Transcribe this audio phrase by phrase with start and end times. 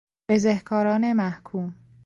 [0.29, 1.75] بزهکاران محکوم